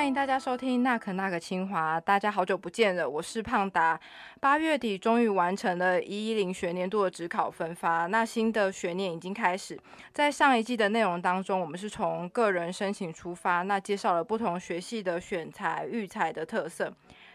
[0.00, 4.00] 欢迎大家收听那可那个清华，大家好久不见了，我是胖达。
[4.40, 9.78] 八月底终于完成了一一零学年度的职考分发，那新的学年已经开始。
[10.14, 16.90] 在上一季的内容当中，我们是从个人申请出发，那介绍了不同学系的选材、育才的特色。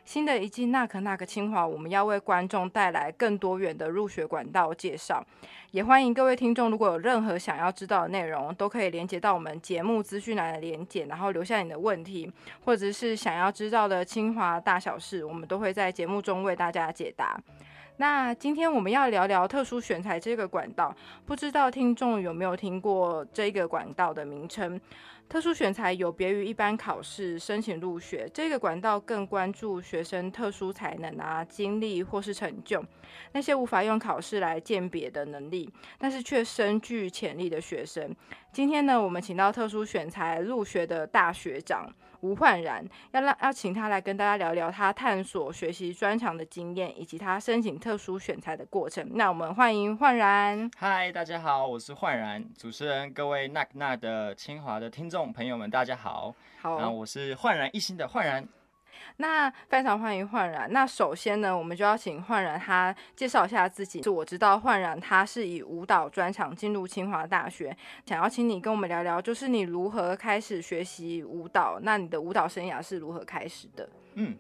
[0.06, 5.26] 新的一季那可那个清华，我们要为观众带来更多元的入学管道介绍。
[5.72, 12.32] 也欢迎各位听众，如果有任何想要知道的内容，都可以连接到我们节目资讯栏的连结，然后留下你的问题，
[12.64, 17.38] 或者是想要知道的清华大小事，我们都会在节目中为大家解答。
[17.98, 20.94] 那今天我们要聊聊特殊选材这个管道，
[21.26, 24.80] 不知道听众有没有听过这个管道的名称？
[25.28, 32.84] 特殊选材有别于一般考试申请入学，这个管道更关注学生特殊才能啊、经历或是成就，
[33.34, 38.16] 那些无法用考试来鉴别的能力，但是却深具潜力的学生。
[38.54, 41.92] 今天呢，我们请到特殊选材入学的大学长。
[42.26, 49.08] 吴焕然要让要请他来跟大家聊聊他探索学习专长的经验，以及他申请特殊选材的过程。
[49.14, 50.68] 那我们欢迎焕然。
[50.76, 52.44] 嗨，大家好，我是焕然。
[52.58, 56.34] 主持人，各位那那的清华的听众朋友们，大家好。
[56.60, 58.44] 好，然后我是焕然一新的焕然。
[59.18, 60.72] 那非常欢迎焕然。
[60.72, 64.02] 那首先呢，我们就要请焕然他介绍一下自己。
[64.04, 71.80] 是我知道焕然他是以舞蹈专长进入清华大学，想要请你跟我们聊聊，就是你如何开始学习舞蹈？
[71.82, 73.90] 那你的舞蹈生涯是如何开始的？
[74.16, 74.38] 嗯，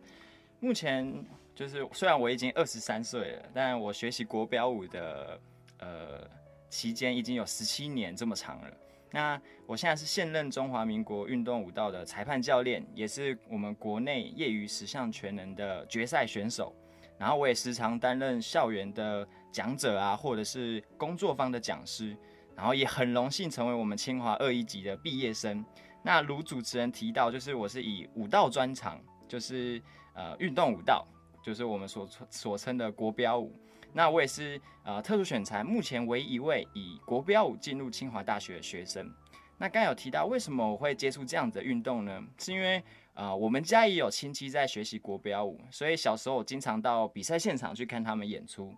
[0.59, 5.39] 目前就是虽然我已经二十三岁了，但我学习国标舞的
[5.80, 6.28] 呃
[6.70, 8.67] 期间已经有十七年这么长了。
[9.11, 16.75] 那我现在是现任中华民国运动舞蹈的裁判教练，也是我们国内业余十项全能的决赛选手。
[17.17, 22.16] 然后我也时常担任校园的讲者啊，或者是工作方的讲师。
[22.56, 25.61] 然后也很荣幸成为我们清华二一级的毕业生。
[26.02, 29.82] 那如主持人提到，就是我是以舞蹈专长，就是
[30.14, 31.05] 呃运动舞蹈，
[31.43, 33.54] 就是我们所所称的国标舞。
[33.98, 39.10] 那我也是呃特殊选材目前唯一一位以国标舞进入清华大学的学生。
[39.58, 42.22] 那刚有提到为什么我会接触这样的运动呢？
[42.38, 48.76] 是因为呃我们家也有亲戚在学习国标舞，所以小时候我经常到比赛现场去看他们演出。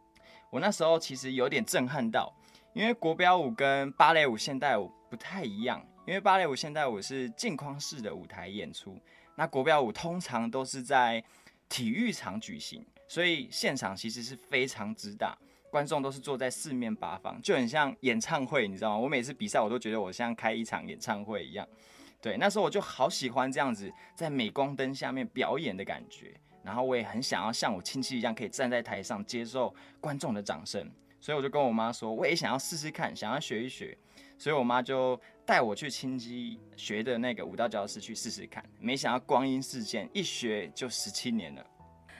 [0.52, 2.32] 我那时候其实有点震撼到，
[2.74, 8.96] 因为国标舞跟芭蕾舞、现代舞不太一样，因为芭蕾舞、现代舞是镜框式的舞台演出，
[9.36, 11.24] 那国标舞通常都是在
[11.70, 12.86] 体育场举行。
[13.08, 15.38] 所以现场其实是非常之大，
[15.72, 18.98] 观众都是坐在四面八方，就很像演唱会，你知道吗？
[18.98, 21.66] 我每次比赛我都觉得我像开一场演唱会一样。
[22.22, 26.34] 对，那时候我就好喜欢这样子在镁光灯下面表演的感觉，
[26.64, 30.92] 然后我也很想要像我亲戚一样，可以站在台上接受观众的掌声。
[31.22, 33.98] 所以我就跟我妈说，我也想要试试看，想要学一学。
[34.38, 41.66] 所以我妈就带我去亲戚学的那个舞蹈教室去试试看，没想到光阴似箭，一学就十七年了。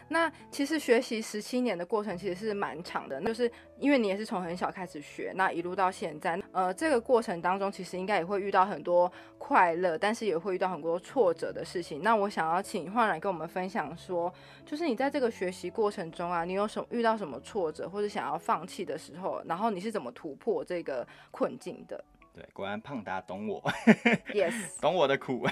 [0.10, 12.02] 那其实学习十七年的过程其实是蛮长的，就是因为你也是从很小开始学，那一路到现在，呃，这个过程当中其实应该也会遇到很多快乐，但是也会遇到很多挫折的事情。
[12.02, 14.34] 那我想要请焕然跟我们分享说，
[14.66, 22.04] 就是你在这个学习过程中啊，你有什么遇到什么挫折或者想要放弃的时候，然后你是怎么突破这个困境的？
[22.38, 23.60] 对，果然胖达懂我，
[24.30, 25.44] yes， 懂我的苦。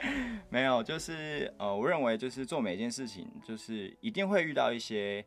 [0.48, 5.22] 没有，就是呃，我认为就是做每件事情，就是一定会遇到一些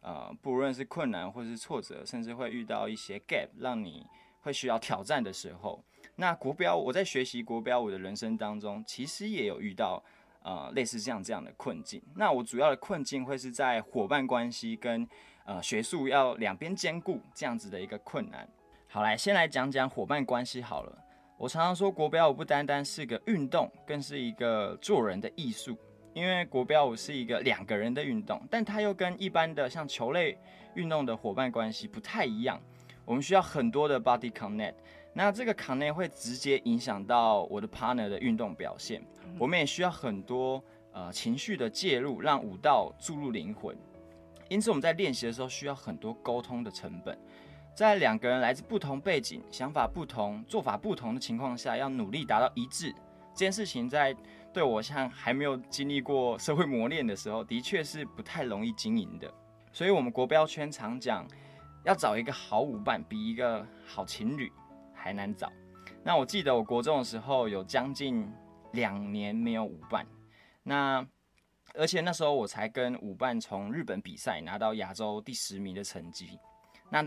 [0.00, 4.04] 呃，不论是困难或是挫折，甚至会遇到一些 gap，让你
[4.40, 5.80] 会需要挑战的时候。
[6.16, 10.02] 那国标，我在学习国标舞的人生当中，其实也有遇到
[10.42, 12.02] 呃类似这样这样的困境。
[12.16, 15.08] 那我主要的困境会是在伙伴关系跟
[15.44, 18.48] 呃学术要两边兼顾这样子的一个困难。
[18.96, 20.98] 好，来先来讲讲伙伴关系好了。
[21.36, 25.76] 我常常说，国标舞不单单是个运动，更是一个做人的艺术。
[26.14, 30.38] 因为国标舞是一个两个人的运动，但它又跟一般的像球类
[30.76, 32.58] 运动的伙伴关系不太一样。
[33.04, 34.76] 我们需要很多的 body connect，
[35.12, 39.02] 那这个 connect 会直接影响到我的 partner 的运动表现。
[39.38, 43.76] 我们也需要很多呃情绪的介入，让舞蹈注入灵魂。
[44.48, 47.18] 因此，我们在练习的时候需要很多沟通的成本。
[47.76, 52.90] 在两个人来自不同背景、想法不同、做法不同的情况下，要努力达到一致，
[53.34, 54.16] 这件事情在
[54.50, 59.30] 对我像还没有经历过社会磨练的时候，的确是不太容易经营的。
[59.74, 61.28] 所以，我们国标圈常讲，
[61.84, 64.50] 要找一个好舞伴，比一个好情侣
[64.94, 65.52] 还难找。
[66.02, 68.26] 那我记得我国中的时候，有将近
[68.72, 70.06] 两年没有舞伴，
[70.62, 71.06] 那
[71.74, 76.38] 而且那时候我才跟舞伴从日本比赛拿到亚洲第十名的成绩，
[76.88, 77.04] 那。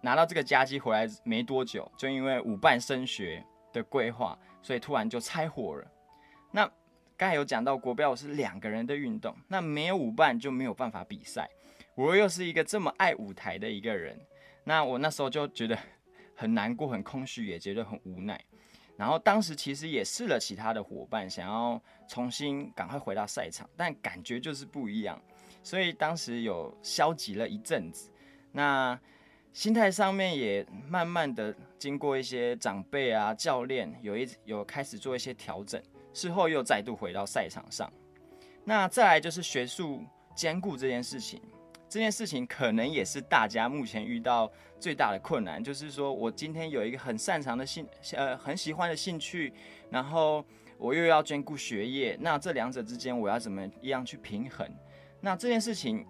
[0.00, 5.86] 拿到这个佳绩回来没多久，就因为舞伴升学的规划，所以突然就拆伙了。
[6.50, 6.64] 那
[7.16, 11.48] 刚才有讲到国标舞是两个人的运动，那没有舞伴就没有办法比赛。
[11.94, 14.16] 我又是一个这么爱舞台的一个人，
[14.62, 15.76] 那我那时候就觉得
[16.36, 18.40] 很难过、很空虚，也觉得很无奈。
[18.96, 25.20] 然后当时其实也试了其他的伙伴，想要重新赶快回到赛场，但感觉就是不一样，
[25.62, 28.10] 所以当时有消极了一阵子。
[28.52, 28.98] 那
[29.52, 37.92] 心态上面也慢慢的经过一些长辈啊、教练有一有开始做一些调整，事后又再度回到赛场上。
[38.64, 40.04] 那再来就是学术
[40.36, 41.40] 兼顾这件事情。
[41.88, 49.50] 这件事情可能也是大家目前遇到最大的困难，就是说我今天有一个很擅长的兴，呃，很喜欢的兴趣，
[49.90, 50.44] 然后
[50.76, 54.70] 我又要兼顾学业，那这两者之间我要怎么样去平衡？
[55.18, 56.06] 那这件事情，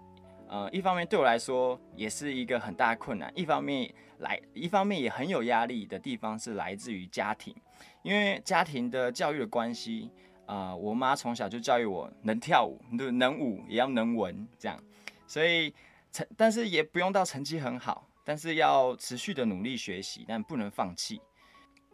[0.49, 7.55] 呃，一方面对我来说也是一个很大的困难，一方面来，一方面也很有压力的地方是来自于家庭，
[8.03, 10.11] 因为家庭的教育的关系，
[10.47, 12.81] 啊，我妈从小就教育我能跳舞，
[13.13, 14.83] 能舞也要能文，这样。
[15.27, 15.75] 所以
[16.11, 21.21] 成，但是也不用到成绩很好，但是要持续的努力学习，但不能放弃。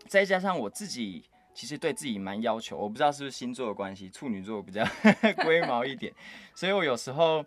[0.06, 4.86] 再加上我自己其实对自己蛮要求，我不知道是不是星座的关系，处女座比较
[5.42, 6.14] 龟毛一点，
[6.54, 7.44] 所以我有时候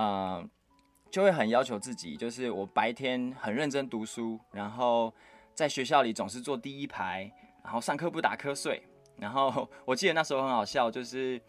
[0.00, 0.44] 啊
[1.10, 5.12] 就会很要求自己，就是我白天很认真读书，然后
[5.54, 7.32] 在学校里总是坐第一排，
[7.64, 8.82] 然后上课不打瞌睡。
[9.16, 11.40] 然后我记得那时候很好笑，就是。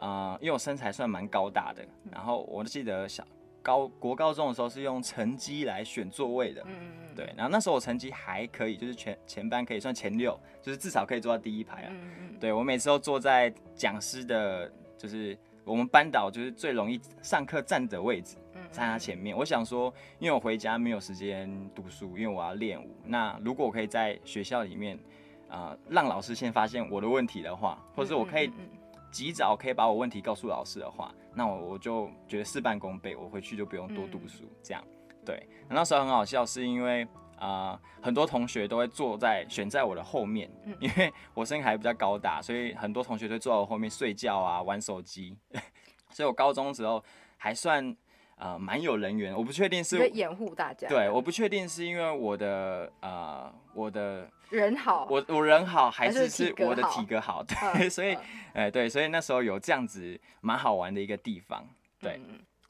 [0.00, 3.26] 呃，因为我身材算蛮高大的，然后我记得小
[3.60, 6.64] 高国高中的时候是用成绩来选座位的，
[7.16, 11.92] 对，然后那时候我成绩还可以，就是全前班可以算前六，就是至少可以坐到第一排啊，
[12.38, 15.36] 对我每次都坐在讲师的，就是
[15.68, 18.36] 我们班导就是最容易上课站的位置，
[18.70, 19.36] 在他前面。
[19.36, 24.98] 我想说，因为我回家没有时间读书，因为我要练舞，那如果我可以在学校里面
[25.48, 28.50] 啊，让老师先发现我的问题的话，或者我可以。
[29.10, 34.44] 及早可以把我问题告诉老师的话，那我我就觉得事半功倍，我回去就不用多读书。
[34.62, 34.84] 这样，
[35.24, 35.48] 对。
[35.66, 37.08] 那时候很好笑，是因为
[37.38, 40.50] 啊，很多同学都会坐在选在我的后面，
[40.80, 45.36] 因为 我身还比较高大，所以很多同学都坐在我后面睡觉啊、玩手机。
[46.10, 47.02] 所以我高中时候
[47.36, 47.96] 还算。
[48.40, 50.86] 啊，蛮有人缘，我不确定是掩护大家。
[50.86, 57.42] 对，我不确定是因为我的呃，我的人好，我我人好，还是是我的体格好？
[57.42, 58.16] 对，所以，
[58.52, 61.66] 哎，对，所以那时候有这样子蛮好玩的一个地方。
[61.98, 62.20] 对，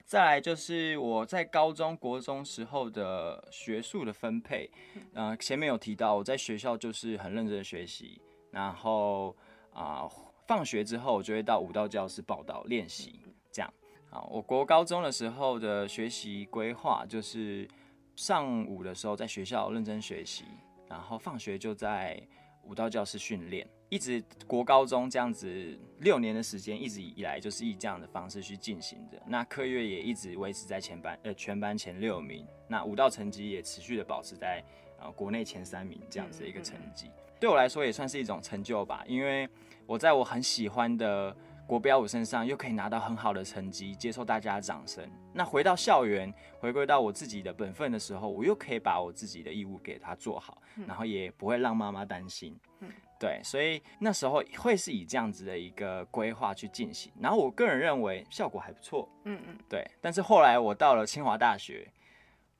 [0.08, 4.70] 再来就是我在高中国中时候的学术的分配，
[5.12, 8.18] 呃，前面有提到我在学校就是很认真的学习，
[8.50, 9.36] 然后
[9.70, 10.08] 啊，
[10.46, 13.20] 放学之后我就会到舞蹈教室报道练习。
[13.52, 13.70] 这样
[14.10, 17.68] 啊，我国高中的时候的学习规划就是
[18.16, 20.46] 上午的时候在学校认真学习，
[20.88, 22.18] 然后放学就在
[22.62, 29.20] 舞蹈教室训练，一直国高中这样子六年的时间，一直以来就是以这样的方式去进行的。
[29.26, 34.62] 那科业也一直维持在前班呃全班前六名，那舞蹈成绩也持续的保持在
[35.00, 39.48] 呃国内前三名这样子的一个成绩，对我来说也算是一种成就吧，因为
[39.86, 41.36] 我在我很喜欢的。
[41.68, 45.06] 国标舞身上又可以拿到很好的成绩，接受大家的掌声。
[45.34, 52.58] 那回到校园，回归到我自己的本分的时候，我又可以把我自己的义务给他做好，然后也不会让妈妈担心。
[52.80, 57.12] 嗯对，所以那时候会是以这样子的一个规划去进行。
[57.20, 59.06] 然后我个人认为效果还不错。
[59.24, 59.86] 嗯嗯，对。
[60.00, 61.86] 但是后来我到了清华大学，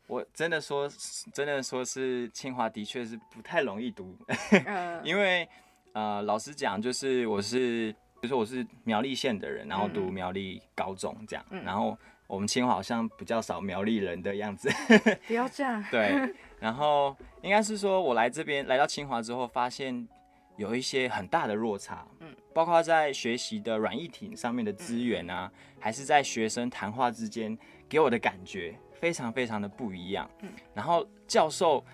[0.07, 0.87] 我真的说，
[1.33, 4.15] 真的说是清华的确是不太容易读，
[5.03, 5.49] 因为
[5.95, 7.95] 呃，老实讲，就是我是。
[8.21, 11.97] 比如说我是苗栗县的人，然后读苗栗高中这样，然后
[12.27, 14.69] 我们清华好像比较少苗栗人的样子。
[15.29, 15.85] 不要这样。
[15.89, 20.09] 对，然后应该是说我来这边来到清华之后，发现
[20.57, 25.49] 有一些很大的落差，嗯，包括在学习的软硬体上面的资源啊，
[25.79, 27.57] 还是在学生谈话之间
[27.89, 30.29] 给我的感觉非常非常的不一样。
[30.41, 31.85] 嗯，然后教授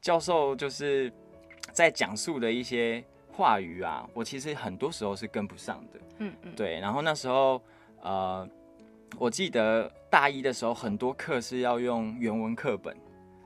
[0.00, 1.12] 教授就是
[1.72, 3.04] 在讲述的一些。
[3.36, 6.00] 话语啊，我其实很多时候是跟不上的。
[6.18, 6.78] 嗯嗯，对。
[6.78, 7.60] 然后那时候，
[8.00, 8.48] 呃，
[9.18, 12.96] 我记得大一的时候，很多课是要用原文课本，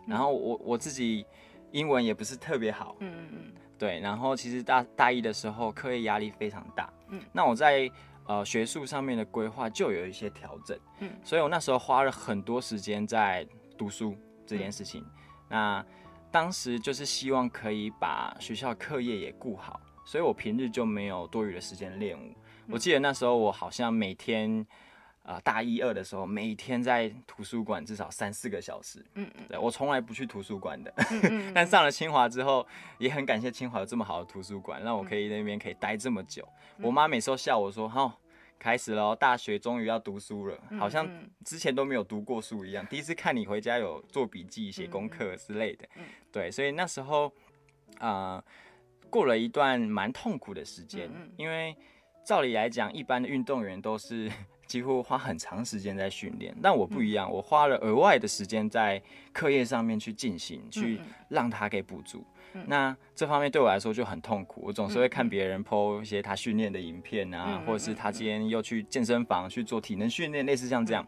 [0.07, 1.25] 然后我我自己
[1.73, 2.97] 英文也不是特别好。
[3.01, 3.53] 嗯嗯嗯。
[3.79, 6.93] 对，然后其实大大一的时候，课业压力非常大。
[7.09, 7.23] 嗯。
[7.33, 7.91] 那我在
[8.27, 10.79] 呃学术上面的规划就有一些调整。
[11.01, 11.11] 嗯。
[11.25, 13.47] 所以我那时候花了很多时间在
[13.79, 14.15] 读书
[14.47, 15.03] 这件事情。
[15.49, 15.83] 那
[16.31, 22.35] 当时就是希望可以把学校课业也顾好，所以我平日就没有多余的时间练舞。
[22.69, 24.67] 我记得那时候我好像每天，
[25.23, 29.05] 啊大一二的时候，每天在图书馆至少三四个小时。
[29.15, 30.93] 嗯嗯，对我从来不去图书馆的，
[31.55, 32.67] 但上了清华之后，
[32.99, 36.47] 也很感谢清华有这么好的图书馆，让我可以那边可以待这么久。
[36.83, 38.15] 我妈每次都笑我说：“哈。”
[38.59, 41.09] 开始喽，大学终于要读书了，好像
[41.45, 42.85] 之前都没有读过书一样。
[42.87, 45.89] 第一次看你回家有做笔记、写功课之类的，
[46.33, 47.33] 对，所以那时候
[47.99, 48.43] 啊，
[49.09, 51.77] 过了一段蛮痛苦的时间，因为
[52.25, 54.31] 照理来讲，一般的运动员都是
[54.67, 59.01] 几乎花很长时间在训练，但我不一样，我花了额外的时间在
[59.33, 62.23] 课业上面去进行，去让他给补足。
[62.67, 71.07] 那这方面对我来说就很痛苦，我总是会看别人 PO 一些他训练的影片啊，或者是他今天又去健身房去做体能训练，类似像这样。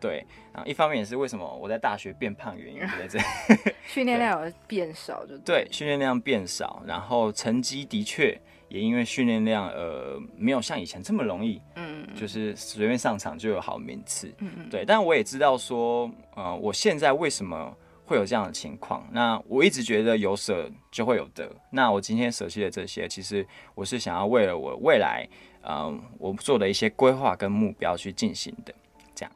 [0.00, 3.18] 对，然后一方面也是为什么我在大学变胖原因在这，
[3.86, 8.38] 训练量有变少就对，训练量变少，然后成绩的确
[8.68, 17.74] 也因为训练量呃没有像以前这么容易，嗯，就是随便上场就有好名次，嗯嗯，对，但我也知道说，呃，我现在为什么。
[18.06, 21.50] 会有这样的情况，那我一直觉得有舍就会有得。
[21.70, 25.26] 那我今天舍弃的这些，其实我是想要为了我未来，
[25.62, 28.74] 嗯，我做的一些规划跟目标去进行的。
[29.14, 29.32] 这样，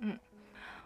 [0.00, 0.18] 嗯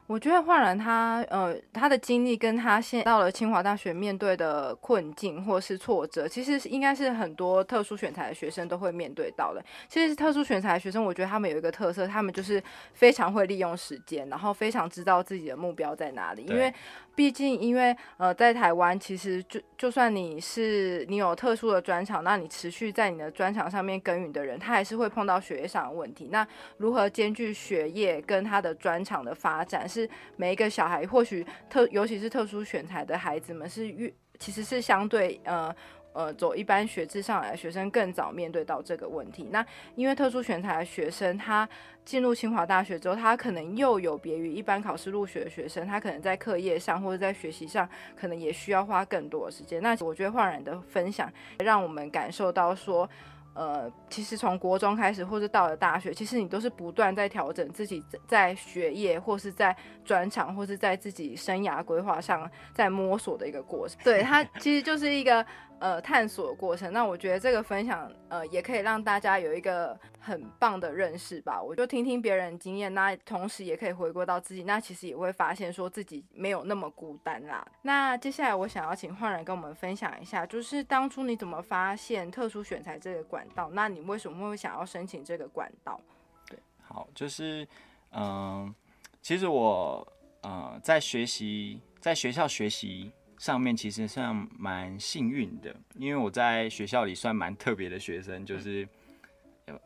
[0.09, 9.61] 我觉得焕然他呃他的经历跟他现到了清华大学面对的困境或是挫折，其实应该是很多特殊选材的学生都会面对到的。
[9.88, 12.62] 其实特殊选材的学生，我觉得他们有一个特色，他们就是
[12.93, 16.45] 非常会利用时间，然后非常知道自己的目标在哪里。
[16.45, 16.73] 因为
[17.16, 26.28] 毕竟因为呃在台湾，其实就就算你是你有特殊的专长，那你持续在你的专长上面耕耘的人，他还是会碰到学业上的问题。
[26.30, 26.46] 那
[26.76, 29.88] 如何兼具学业跟他的专长的发展？
[29.88, 35.75] 是每一个小孩，或许特尤其是特殊选材的孩子们，是越其实是相对呃
[36.16, 39.49] 呃走一般学制上来的学生更早面对到这个问题。
[39.52, 41.68] 那因为特殊选材的学生，他
[42.04, 49.82] 进入清华大学之后，他可能又有别于一般考试入学的学生，他可能在课业上或者在学习上，可能也需要花更多的时间。
[49.82, 53.08] 那我觉得焕然的分享，让我们感受到说。
[53.58, 63.96] 呃，其实从国中开始，或者到了大学，其实你都是不断在调整自己在学业，或是在专长，或是在自己生涯规划上在摸索的一个过程。
[64.04, 65.42] 对，它其实就是一个。
[65.78, 71.62] 呃，探索过程，那我觉得这个分享，呃，也可以让大家有一个很棒的认识吧。
[71.62, 77.66] 我就听听别人经验，那同时也可以回归到自己，那其实也会发现说自己没有那么孤单啦。
[77.83, 83.68] 那接下来我想要请焕然跟我们分享一下，就是当初你怎么发现特殊选材这个管道？
[83.75, 86.00] 那你为什么会想要申请这个管道？
[86.49, 87.68] 对，好，就是，
[88.12, 88.75] 嗯，
[89.21, 90.06] 其实我，
[90.40, 93.12] 呃，在学习，在学校学习。
[93.38, 98.88] 上面其实算蛮幸运的，因为我在学校里算蛮特别的学生，就是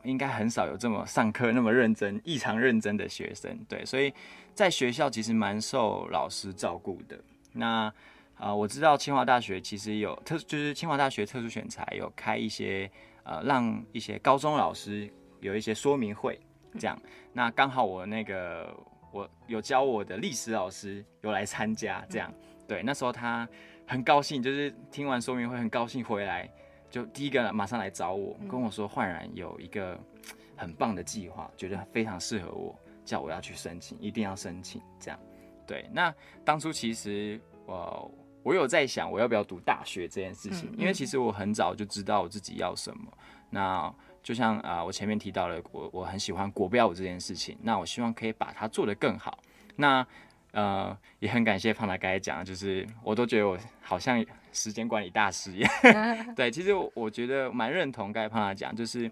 [0.05, 3.59] 应该很少有这么上课那么认真、异常认真的学生。
[3.69, 4.13] 对，所以
[4.55, 7.19] 在学校其实蛮受老师照顾的。
[7.53, 7.93] 那
[8.37, 12.91] 啊，我知道清华大学其实有特，就是清华大学特殊选材有开一些
[13.23, 16.39] 呃，让一些高中老师有一些说明会，
[16.79, 16.97] 这样。
[17.33, 18.75] 那刚好我那个
[19.13, 22.33] 我有教我的历史老师有来参加，这样。
[22.71, 23.49] 对，那时候他
[23.85, 26.49] 很高兴，就是听完说明会很高兴回来，
[26.89, 29.99] 就第一个马上来找我，跟我说焕然有一个
[30.57, 34.81] 很棒的计划，觉得非常适合我，叫我要去申请，一定要申请。
[35.01, 35.19] 这样，
[35.67, 35.85] 对。
[35.93, 38.09] 那当初其实我
[38.45, 43.13] 我有在想，我要不要读大学这件事情，因为其实我很早就知道我自己要什么。
[43.51, 49.41] 那就像啊，我前面提到了，我我很喜欢国标舞这件事情，那我希望可以把它做得更好。
[49.75, 50.07] 那
[50.53, 55.73] 呃，也很感谢胖达刚才讲，就是我都觉得我好像时间管理大师一样。
[56.35, 59.11] 对，其实我觉得蛮认同刚才胖达讲，就是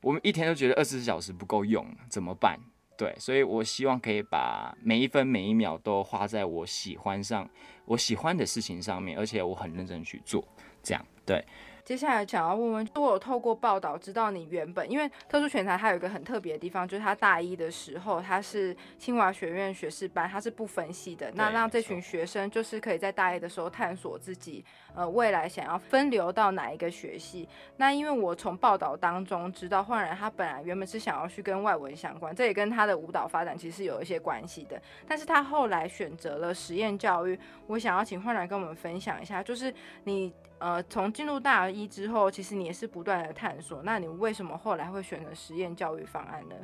[0.00, 2.58] 我们一天都觉得二十四小时不够用，怎么办？
[2.96, 7.48] 对，所以我希望可以把每一分每一秒都花在我喜欢上、
[7.86, 10.46] 我喜欢的事情上面，而且我很认真去做，
[10.82, 11.44] 这样对。
[11.84, 24.64] 接下来想要问问，我有透过报道知道你原本，因为特殊选材它有一个很特别的地方，就是他大一的时候他是清华学院学士班，他是不分系的，那让这群学生就是可以在大一的时候探索自己，
[24.94, 27.46] 呃，未来想要分流到哪一个学系。
[27.76, 37.38] 那因为我从报道当中知道，焕然他本来原本是想要去跟外文相关，这也跟他的舞蹈发展其实有一些关系的，但是他后来选择了实验教育。
[37.66, 39.70] 我想要请焕然跟我们分享一下，就是
[40.04, 40.32] 你。
[40.64, 43.82] 呃，从进入大一之后，其实你也是不断的探索。
[43.82, 46.54] 那你为什么后来会选择实验教育方案呢？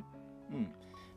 [0.49, 0.66] 嗯，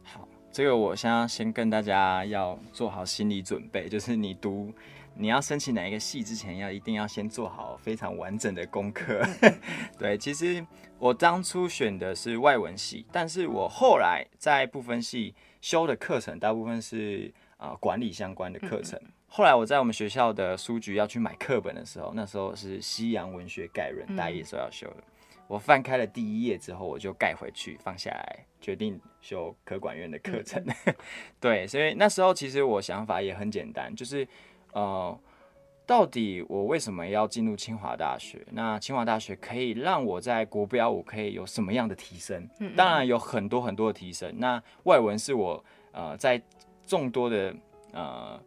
[0.04, 4.70] 好，这个我先先跟大家要做好心理准备，就是你读
[5.16, 9.26] 你要申请哪一个系之前，要一定要先做好非常完整的功课。
[9.98, 10.66] 对，其实
[11.00, 19.00] 我当初选的是外文系，但是我后来在部分系修的课程，大部分是啊管理相关的课程。
[19.36, 24.98] 后来我在我们学校的书局要去买课本的时候，那时候是西洋文学概论，大一的时候要修的。
[25.48, 30.64] 我翻开了第一页之后，我就盖回去放下来，决定修科管院的课程。
[31.42, 34.28] 对，所以那时候其实我想法也很简单，就是
[34.72, 35.20] 呃，
[35.88, 38.40] 到底我为什么要进入清华大学？
[38.52, 42.48] 那清华大学可以让我在国标舞可以有什么样的提升？
[42.78, 44.32] 当然有很多很多的提升。
[44.38, 46.40] 那外文是我呃在
[46.86, 47.56] 众多的
[47.94, 48.40] 呃。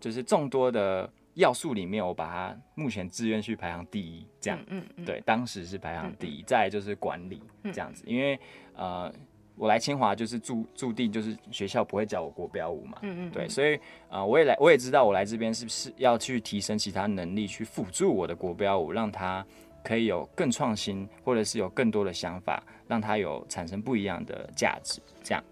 [0.00, 6.42] 就是众多的要素里面，我把它目前志愿去排行第一，这样，嗯嗯，对，当时是排行第一。
[6.42, 8.38] 再就是管理这样子，因为
[8.74, 9.12] 呃，
[9.56, 13.78] 我来清华就是注注定就是学校不会教我国标舞嘛，嗯嗯，对，所以
[14.08, 19.44] 呃，我也来，我也知道我来这边是不是要去提升其他能力，去辅助我的国标舞，让它
[19.84, 25.44] 可以有更创新，或者是有更多的想法，让它有产生不一样的价值，这样，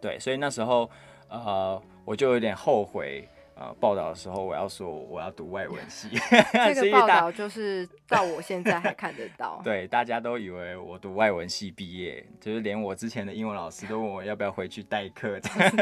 [0.00, 0.90] 对，所以那时候
[1.28, 3.26] 呃，我就有点后悔。
[3.54, 6.08] 呃，报道的时候我要说我要读外文系，
[6.74, 9.60] 这个报道就是到我现在还看得到。
[9.62, 15.38] 对，大家都以为我读外文系毕业，就是连我之前的英文老师都问我要不要回去代课。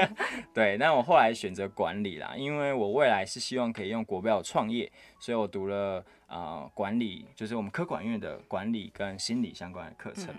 [0.53, 10.35] 对，那我后来选择管理啦，因为我未来是希望可以用国标创业，所以我读了啊管理，就是我们科管院的管理跟心理相关的课程。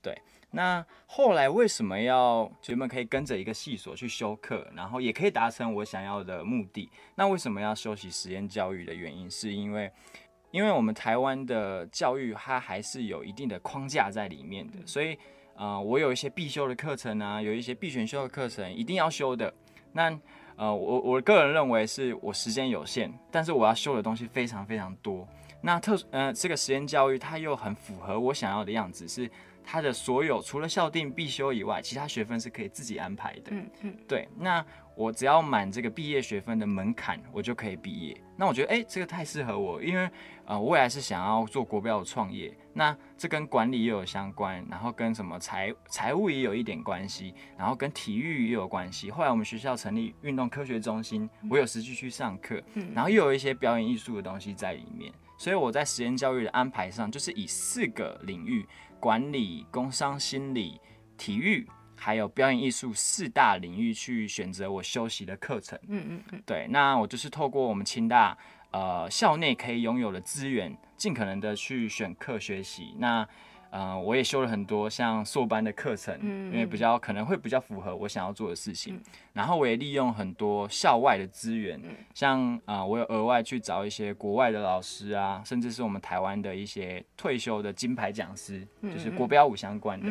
[0.00, 0.16] 对。
[0.54, 6.90] 那后来为什么要学们可以跟着一个系所去修课，然后也可以达成我想要的目的？
[7.14, 9.90] 那为什么要修习实验教育的原因，是因为，
[10.50, 15.16] 因为我们台湾的教育它还是有一定的框架在里面的，所以，
[15.56, 19.50] 呃，我有一些必修的课程啊，有一些必选修的课程一定要修的。
[19.92, 20.10] 那，
[20.62, 25.26] 呃，我我个人认为是我时间有限，但是我要修的东西非常非常多。
[25.60, 29.28] 那特，呃，这个实验教育它又很符合我想要的样子，是。
[29.64, 33.50] 它的所有除了校定必修以外，其他学分是可以自己安排的。
[33.50, 34.28] 嗯嗯，对。
[34.36, 34.64] 那
[34.96, 38.16] 我只要满这个毕业学分的门槛，我就可以毕业。
[38.42, 40.10] 那我觉得，哎，这个太适合我，因为
[40.46, 42.52] 呃，我未来是想要做国标的创业。
[42.74, 49.12] 那这跟管理也有相关，然后跟什么财财务也有一点关系，然后跟体育也有关系。
[49.12, 52.60] 后来我们学校成立运动科学中心，我有实际去上课，
[52.92, 55.12] 然后又有一些表演艺术的东西在里面。
[55.38, 58.66] 所以我在实验教育的安排上，就是以四个领域。
[58.98, 60.80] 管理、工商、心理、
[61.16, 61.68] 体育，
[62.04, 65.78] 还有表演艺术四大领域去选择我修习的课程。
[65.86, 68.36] 嗯嗯嗯，对，那我就是透过我们清大
[68.72, 72.96] 呃校内可以拥有的资源，尽可能的去选课学习。
[72.98, 73.24] 那
[73.72, 79.00] 呃，我也修了很多像硕班的课程，因为比较可能会比较符合我想要做的事情。
[79.32, 81.80] 然后我也利用很多校外的资源，
[82.12, 90.06] 像啊，我有额外去找一些国外的老师啊，甚至是我们台湾的一些退休的金牌讲师，就是国标舞相关的。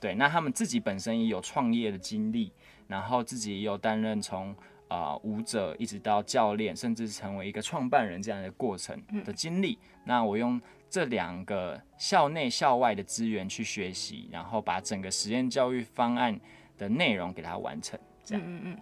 [0.00, 2.50] 对，那他们自己本身也有创业的经历，
[2.88, 4.52] 然后自己也有担任从
[4.88, 9.78] 啊舞者一直到教练，甚至成为一个创办人这样的过程的经历。
[10.04, 10.60] 那我用。
[10.94, 16.38] 这两个校内校外的资源去学习，然后把整个实验教育方案
[16.78, 18.44] 的内容给它完成，这样。
[18.46, 18.80] 嗯嗯。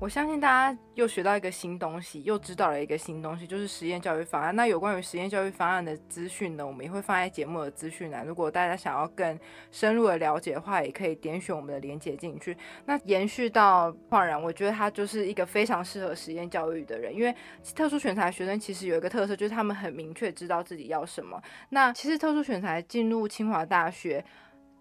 [0.00, 4.54] 我相信大家又学到一个新东西，又知道了一个新东西，就是实验教育方案。
[4.54, 8.26] 那有关于实验教育方案的资讯呢，我们也会放在节目的资讯栏。
[8.26, 9.38] 如果大家想要更
[9.70, 12.54] 深入的了解的话，也可以点选我们的连接进去。
[12.84, 17.34] 那延续到焕然，我觉得他就是一个非常适合实验教育的人，因为
[17.74, 21.40] 特殊选材学生其实有一个特色，就是他们很明确知道自己要什么。
[21.70, 24.22] 那其实特殊选材进入清华大学，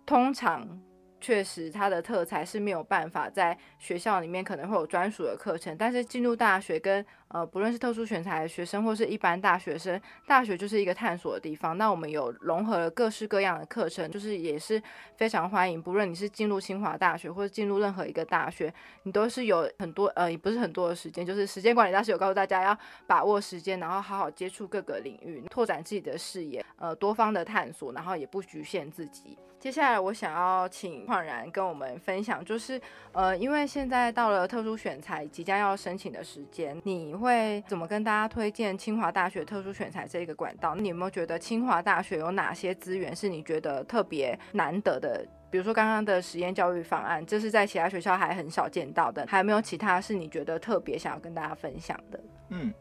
[0.05, 0.81] 通常。
[1.23, 11.77] 确实，他的特才是没有办法在学校里面可能会有专属的课程，但是进入大学跟呃不论是特殊选材的学生或是一般大学生，大学就是一个探索的地方。
[11.77, 14.81] 那我们有融合了各式各样的课程，就是也是
[15.17, 15.81] 非常欢迎。
[15.81, 29.37] 不论你是进入清华大学或者进入任何一个大学，你都是有很多呃也不是很多的时间，就是时间管理大师有告诉大家要把握时间，然后好好接触各个领域，拓展自己的视野，呃多方的探索，然后也不局限自己。
[29.59, 32.79] 接下来我想要请焕然跟我们分享，就是
[33.13, 40.75] 呃，因为现在到了特殊选材即将要申请的时间，你会怎么跟大家推荐清华大学特殊选材这个管道？
[40.75, 45.25] 你有没有觉得清华大学有哪些资源是你觉得特别难得的？
[45.49, 52.19] 比如说刚刚的实验教育方案，这是在其他学校还很少见到的，还有没有其他是你觉得特别想要跟大家分享的？
[52.49, 52.73] 嗯，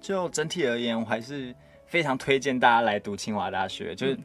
[0.00, 1.54] 就整体而言，我还是
[1.86, 4.14] 非常推荐大家来读清华大学，就是。
[4.14, 4.24] 嗯，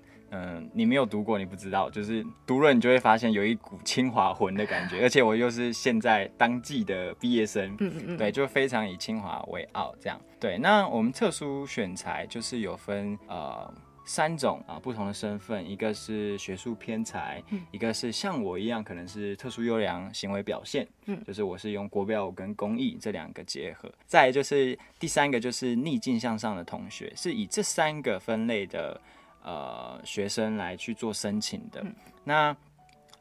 [0.73, 10.19] 你没有读过，你不知道，就是读了你就会发现有一股清华魂的感觉， 而且我又是现在当季的毕业生，嗯嗯嗯，对，就非常以清华为傲，这样。
[10.39, 13.71] 对，那我们特殊选材就是有分呃
[14.05, 28.99] 三种啊不同的身份，一个是学术偏才，一个是像我一样可能是特殊优良行为表现，嗯，就是我是用国标舞跟公益这两个结合，再就是第三个就是逆境向上的同学，是以这三个分类的。
[29.43, 31.83] 呃，学生来去做申请的，
[32.23, 32.55] 那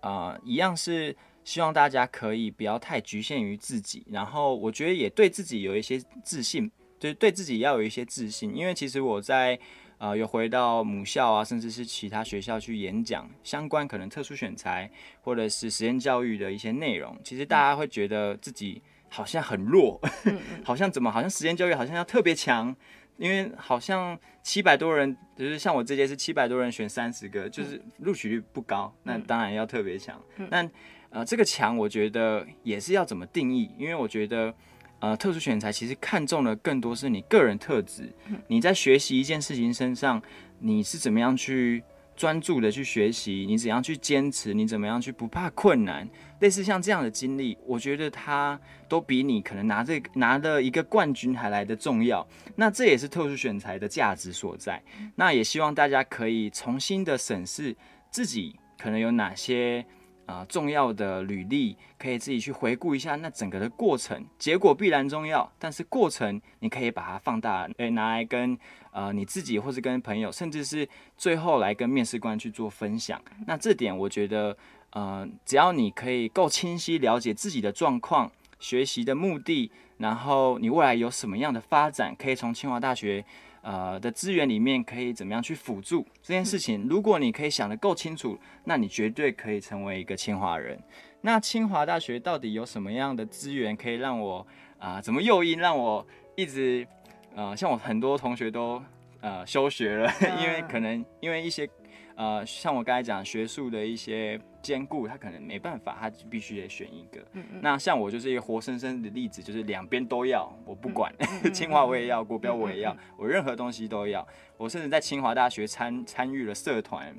[0.03, 9.59] 呃，一样是希望大家可以不要太局限于自己，然后我觉得也对自己有一些自信，就是对自己要有一些自信，因为其实我在
[9.97, 14.91] 呃有回到母校啊，甚至是其他学校去演讲，相关可能特殊选材
[15.23, 19.99] 或者是实验教育的一些内容，其实大家会觉得自己好像很弱，
[20.63, 22.77] 好像怎么好像实验教育好像要特别强。
[23.21, 30.19] 因为好像七百多人，就是像我这届是七百多人选三十个，就是录取率不高，那当然要特别强。
[30.49, 30.67] 那
[31.11, 33.71] 呃，这个强我觉得也是要怎么定义？
[33.79, 34.55] 因为我觉得
[34.99, 38.11] 呃，特殊选材其实看重的更多是你个人特质，
[38.49, 40.23] 你在学习一件事情身上，
[40.59, 41.85] 你是怎么样去。
[42.17, 44.53] 专注的去学习，你怎样去坚持？
[44.53, 46.07] 你怎么样去不怕困难？
[46.41, 52.27] 类似像这样的经历，我觉得他都比你可能拿这拿了一个冠军还来的重要。
[52.57, 54.83] 那这也是特殊选材的价值所在。
[55.15, 57.75] 那也希望大家可以重新的审视
[58.11, 59.87] 自己可能有哪些。
[60.27, 68.57] 啊，重要的履历可以自己去回顾一下，那整个的过程，结果必然重要，但是过程你可以把它放大，诶，拿来跟
[68.93, 73.21] 呃你自己或是跟朋友，甚至是最后来跟面试官去做分享。
[73.45, 74.57] 那这点我觉得，
[74.91, 83.25] 呃，只要你可以够清晰了解自己的状况、学习的目的，然后你未来有什么样的发展，可以从清华大学。
[83.63, 86.87] 呃的资源里面可以怎么样去辅助这件事情？
[86.89, 90.83] 如果你可以想得够清楚，那你绝对可以成为一个清华人。
[91.21, 94.47] 那清华大学到底有什么样的资源可以让我
[94.79, 94.99] 啊？
[94.99, 96.89] 怎么诱因让我一直
[97.35, 98.83] 呃，像我很多同学都
[99.21, 101.69] 呃休学了，因为可能因为一些。
[102.17, 107.21] 呃，像我刚才讲学术的一些兼顾，他可能没办法，他必须得选一个。
[107.61, 111.13] 那像我就是一个活生生的例子，就是两边都要，我不管，
[111.53, 114.27] 清华我也要，国标我也要，我任何东西都要。
[114.57, 117.15] 我甚至在清华大学参参与了社团，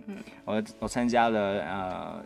[0.46, 2.26] 我我参加了呃。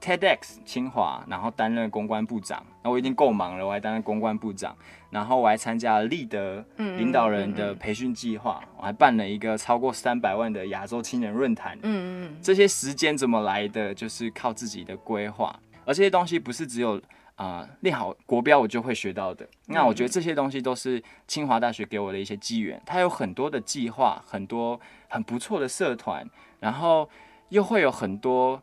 [0.00, 2.64] TEDx 清华，然后担任公关部长。
[2.82, 4.76] 那我已经够忙了，我还担任公关部长。
[5.10, 11.78] 然后我还参加了立德领导人的培训计划，我还办了一个超过三百万的亚洲青年论坛。
[11.82, 13.94] 嗯嗯，这些时间怎么来的？
[13.94, 15.58] 就是靠自己的规划。
[15.86, 17.00] 而这些东西不是只有
[17.36, 19.48] 啊练好国标我就会学到的。
[19.64, 22.80] 那我觉得这些东西都是清华大学给我的一些机缘。
[22.84, 26.28] 它有很多的计划，很多很不错的社团，
[26.60, 27.08] 然后
[27.48, 28.62] 又会有很多。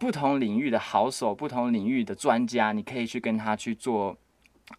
[0.00, 4.16] 不同领域的好手，不同领域的专家，你可以去跟他去做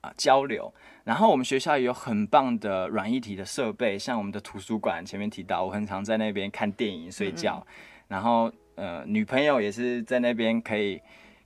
[0.02, 0.74] 啊交流。
[1.04, 7.66] 然后我们学校也有很棒的软一体的设备，像我们的图书馆，前面提到，我很常在那边看电影、睡觉。
[8.08, 11.00] 然后呃，女朋友也是在那边可以。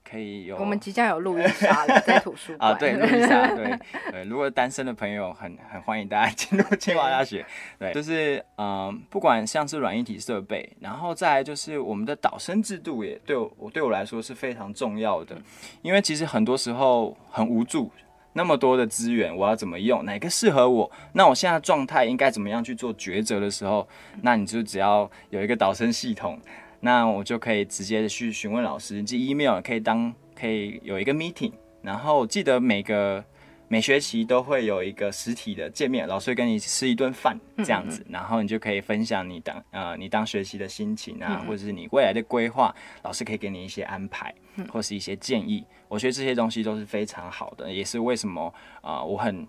[0.08, 3.80] 可以有，我们即将有录音沙了，在图书馆 啊，对，录音沙，对，
[4.12, 7.44] 对，如果单身的朋友，很很欢迎大家进入清华大学，
[7.80, 15.36] 对，就是嗯，不管像是软硬体设备，然后再来就是我们的导生制度，也对我对我来说是非常重要的，
[15.82, 17.92] 因为其实很多时候很无助，
[18.34, 20.92] 那么多的资源，我要怎么用，哪个适合我？
[21.14, 23.88] 那我现在状态应该怎么样去做抉择的时候，
[24.22, 26.40] 那你就只要有一个导生系统。
[26.86, 33.26] 那我就可以直接去询问老师，寄 email 可以当可以有一个 meeting，然后记得每个
[33.68, 42.72] 每学期都会有一个实体的见面，老师会跟你吃一顿饭这样子，然后你就可以分享你当呃你当学习的心情啊，或者是你未来的规划，
[43.02, 44.32] 老师可以给你一些安排
[44.72, 49.48] 或是一些建议，我觉得这些东西都是非常好的，也是为什么啊我很。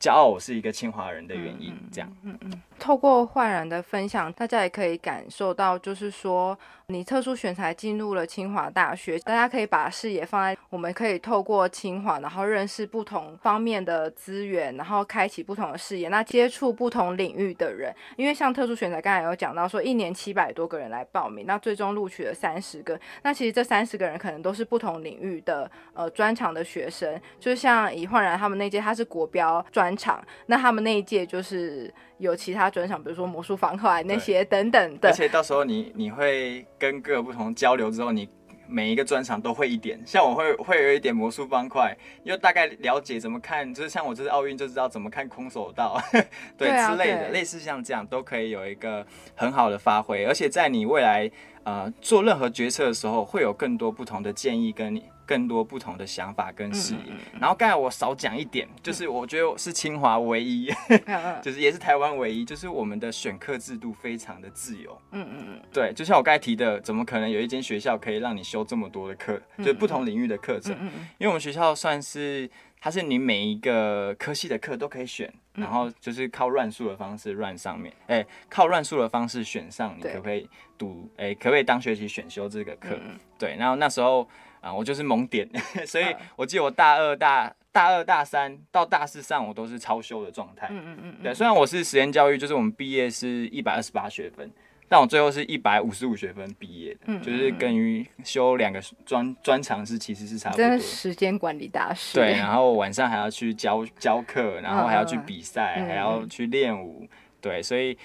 [0.00, 2.10] 骄傲，我是一个清华人的原因，这样。
[2.22, 2.62] 嗯嗯。
[2.78, 6.58] 透过焕然的分享，大家也可以感受到，就是说，
[6.90, 17.92] 你特殊选材进入了清华大学，大家可以把视野放在，我们可以透过清华，然后认识不同方面的资源，然后开启不同的视野，那接触不同领域的人。
[18.16, 29.80] 因为像特殊选材，刚才有讲到说，一年七百多个人来报名，那最终录取了三十个，那其实这三十个人可能都是不同领域的呃专长的学生，就像以焕然他们那届，他是国标专。
[29.80, 35.08] 专场，那他们那一届就是有其他专场，比如说魔术方块那些等等的。
[35.08, 38.28] 而且到时候你你会跟各个不同交流之后，你
[38.68, 46.00] 每一个专场都会一点，像我会会有一点魔术方块，又大概了解怎么看，就是像我这次奥运就知道怎么看空手道，
[46.56, 49.04] 对对啊之类的，类似像这样都可以有一个
[49.34, 51.28] 很好的发挥，而且在你未来
[51.64, 55.00] 呃做任何决策的时候，会有更多不同的建议跟
[55.30, 57.12] 更多不同的想法跟视野。
[57.40, 60.68] 然后刚才我少讲一点，就是我觉得是清华唯一，
[61.40, 65.00] 就是也是台湾唯一，就是我们的选课制度非常的自由。
[65.12, 70.74] 嗯嗯嗯，对，就像我刚才提的，怎么可能有一间学校可以让你修这么多的课，就是不同领域的课程？
[70.80, 81.08] 嗯嗯因为我们学校算是，它是你每一个科系的课都可以选，嗯然后就是靠乱数的方式乱上面，哎、靠乱数的方式选上，你可不可以读？
[81.16, 82.98] 哎、可不可以当学期选修这个课？
[83.00, 84.28] 嗯对，然后那时候
[84.60, 85.48] 啊、我就是猛点，
[85.86, 90.68] 所以嗯我记得我大二、大大二、大三到大四上，我都是超修的状态。
[90.70, 94.50] 嗯嗯嗯对，虽然我是实验教育，就是我们毕业是一百二十八学分，
[94.88, 100.84] 但我最后是一百五十五学分毕业的，嗯就是跟于修两个专专长是其实是差不多的真的。
[100.84, 102.18] 时间管理大师。
[102.18, 107.06] 对，然后晚上还要去教教课，然后还要去比赛，嗯还要去练舞，
[107.40, 107.96] 对，所以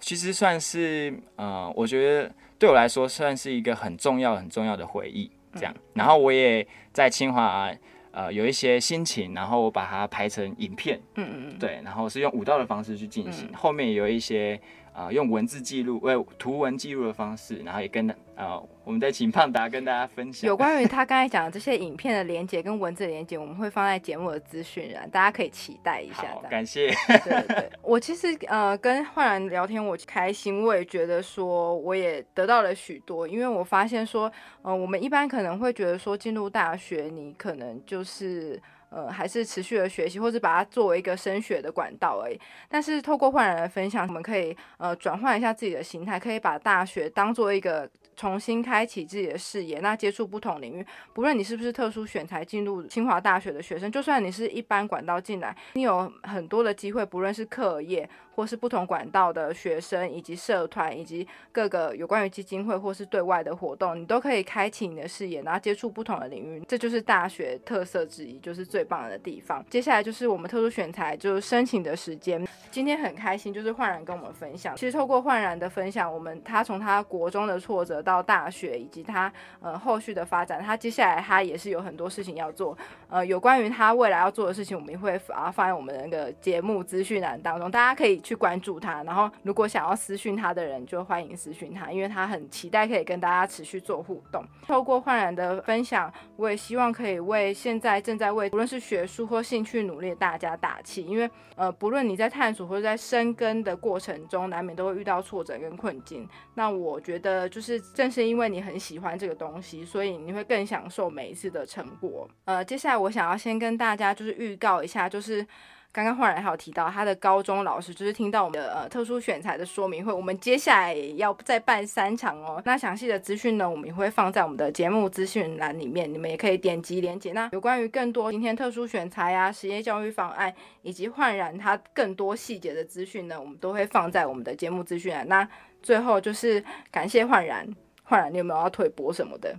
[0.00, 5.62] 其实算是呃，我觉得对我来说算是一个很重要很重要的回忆，这嗯。
[5.62, 5.74] 样。
[5.94, 7.70] 然后我也在清华
[8.12, 13.54] 呃有一些心情，然后我把它拍成影片，嗯嗯嗯，对，然后是用舞蹈的方式去进行，嗯。
[13.54, 14.60] 后面有一些
[15.00, 20.46] 呃用文字记录、呃图文记录的方式，然后也跟呃我们再请胖达跟大家分享。
[20.46, 26.36] 有关于他刚才讲的这些影片的连接跟文字连接，我们会放在节目的资讯栏，大家可以期待一下。
[26.50, 26.92] 感谢。
[27.06, 34.30] 对对对，我其实呃跟焕然聊天，我开心，我也觉得说我也得到了许多，因为我发现说，
[34.62, 38.60] 呃，我们一般可能会觉得说进入大学，你可能就是。
[38.90, 42.38] 呃，还是持续的学习，或是把它作为一个升学的管道而已。
[42.68, 47.88] 但是透过焕然的分享，我们可以呃转换一下自己的心态，可以把大学当做一个
[48.20, 50.86] 重新开启自己的视野，那接触不同领域。
[51.14, 66.62] 不论你是不是特殊选才进入清华大学的学生，就算你是一般管道进来，你有很多的机会，不论是课业或是不同管道的学生，以及社团，以及各个有关于基金会或是对外的活动，你都可以开启你的视野，然后接触不同的领域。
[66.68, 69.64] 这就是大学特色之一，就是最棒的地方。
[69.70, 72.46] 接下来就是我们特殊选材就是申请的时间。
[72.70, 74.76] 今天很开心，就是焕然跟我们分享。
[74.76, 82.76] 其实透过焕然的分享，我们他从他国中的挫折到到大学，以及他呃后续的发展，他接下来他也是有很多事情要做。
[83.08, 89.02] 呃，有关于他未来要做的事情，我们也会把它放在我们的那个节目资讯栏当中，大家可以去关注他。
[89.02, 94.44] 然后，如果想要私讯他的人，就欢迎私讯他，因为他很期待可以跟大家持续做互动。
[94.66, 106.28] 透过焕然的分享，我也希望可以为现在正在为无论是学术或兴趣努力的大家打气，因为呃，不论你在探索或者在深耕的过程中，难免都会遇到挫折跟困境。
[106.54, 112.26] 那我觉得，就是正是因为你很喜欢这个东西，所以你会更享受每一次的成果。
[112.46, 115.46] 呃，接下来我想要先跟大家就是预告一下，就是。
[115.92, 122.62] 刚刚焕然还有提到他的高中老师，就是听到我们的呃特殊选材的说明会，我们接下来也要再办三场哦。
[122.64, 127.32] 那详细的资讯呢，我们也会放在我们的节目资讯栏里面，你们也可以点击连接。
[127.32, 135.26] 那有关于更多今天特殊选材啊、实验教育方案以及焕然他更多细节的资讯呢，我们都会放在我们的节目资讯栏。
[135.26, 135.48] 那
[135.82, 137.68] 最后就是感谢焕然，
[138.10, 139.56] 焕然你有没有要推播什么的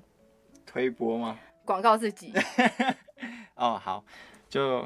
[0.66, 1.40] 推播吗？
[1.64, 2.34] 广告自己？
[3.56, 4.04] 哦，好，
[4.50, 4.86] 就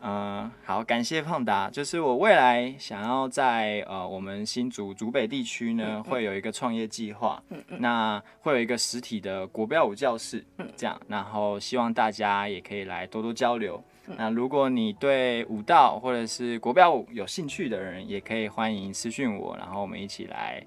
[0.00, 1.70] 呃好，感谢胖达。
[1.70, 13.80] 就是我未来想要在呃我们新竹竹北地区呢，会有一个创业计划，嗯那会有一个实体的国标舞教室，嗯这样，然后希望大家也可以来多多交流。
[14.18, 20.60] 那如果你对舞蹈或者是国标舞有兴趣的人，也可以欢迎私讯我，然后我们一起来，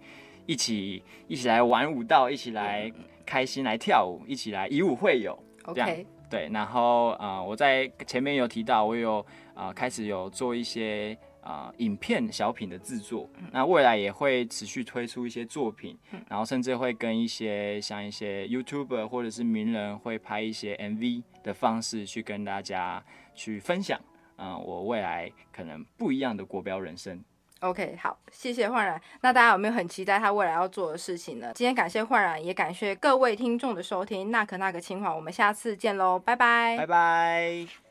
[0.47, 2.91] 一起一起来玩舞蹈，一起来
[3.23, 5.37] 开心来跳舞，一起来以舞会友。
[5.75, 15.97] 这样 OK，对，然后呃，我在前面有提到，我有呃开始有做一些呃影片小品的制作，那未来也会持续推出一些作品，
[16.29, 23.03] 然后甚至会跟一些像一些 YouTuber 或者是名人会拍一些 MV 的方式去跟大家
[23.35, 23.99] 去分享，
[24.37, 27.21] 嗯、我未来可能不一样的国标人生。
[27.61, 29.01] OK，好，谢谢焕然。
[29.21, 31.51] 那大家有没有很期待他未来要做的事情呢？
[31.55, 34.29] 今天感谢焕然，也感谢各位听众的收听。
[34.29, 37.86] 那可那可清华，我们下次见喽，拜拜拜拜。